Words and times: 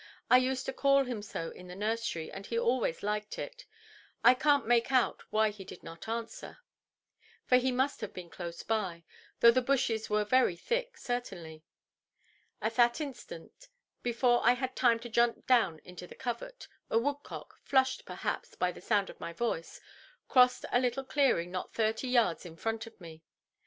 I 0.31 0.37
used 0.39 0.65
to 0.65 0.73
call 0.73 1.03
him 1.05 1.21
so 1.21 1.51
in 1.51 1.67
the 1.67 1.75
nursery, 1.75 2.31
and 2.31 2.47
he 2.47 2.57
always 2.57 3.03
liked 3.03 3.37
it. 3.37 3.67
I 4.23 4.33
canʼt 4.33 4.65
make 4.65 4.91
out 4.91 5.21
why 5.31 5.51
he 5.51 5.63
did 5.63 5.83
not 5.83 6.07
answer, 6.07 6.57
for 7.45 7.57
he 7.57 7.71
must 7.71 8.01
have 8.01 8.11
been 8.11 8.31
close 8.31 8.63
by—though 8.63 9.51
the 9.51 9.61
bushes 9.61 10.09
were 10.09 10.23
very 10.25 10.55
thick, 10.55 10.97
certainly. 10.97 11.63
At 12.63 12.77
that 12.77 12.99
instant, 12.99 13.67
before 14.01 14.41
I 14.43 14.53
had 14.53 14.75
time 14.75 14.97
to 15.01 15.07
jump 15.07 15.45
down 15.45 15.77
into 15.85 16.07
the 16.07 16.15
covert, 16.15 16.67
a 16.89 16.97
woodcock, 16.97 17.59
flushed, 17.61 18.03
perhaps, 18.03 18.55
by 18.55 18.71
the 18.71 18.81
sound 18.81 19.11
of 19.11 19.19
my 19.19 19.33
voice, 19.33 19.79
crossed 20.27 20.65
a 20.71 20.79
little 20.79 21.03
clearing 21.03 21.51
not 21.51 21.75
thirty 21.75 22.07
yards 22.07 22.43
in 22.43 22.55
front 22.57 22.87
of 22.87 22.99
me. 22.99 23.21